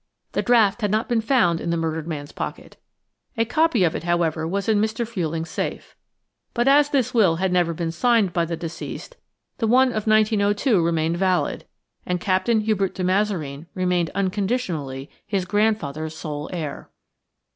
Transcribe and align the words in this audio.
The 0.31 0.41
draft 0.41 0.81
had 0.81 0.89
not 0.89 1.07
been 1.07 1.21
found 1.21 1.61
in 1.61 1.69
the 1.69 1.77
murdered 1.77 2.07
man's 2.07 2.31
pocket. 2.31 2.75
A 3.37 3.45
copy 3.45 3.83
of 3.83 3.95
it, 3.95 4.01
however, 4.01 4.47
was 4.47 4.67
in 4.67 4.81
Mr. 4.81 5.07
Fuelling's 5.07 5.51
safe. 5.51 5.95
But 6.55 6.67
as 6.67 6.89
this 6.89 7.13
will 7.13 7.35
had 7.35 7.51
never 7.53 7.71
been 7.71 7.91
signed 7.91 8.33
by 8.33 8.45
the 8.45 8.57
deceased 8.57 9.15
the 9.59 9.67
one 9.67 9.89
of 9.89 10.07
1902 10.07 10.83
remained 10.83 11.17
valid, 11.17 11.65
and 12.03 12.19
Captain 12.19 12.61
Hubert 12.61 12.95
de 12.95 13.03
Mazareen 13.03 13.67
remained 13.75 14.09
unconditionally 14.15 15.07
his 15.27 15.45
grandfather's 15.45 16.17
sole 16.17 16.49
heir. 16.51 16.89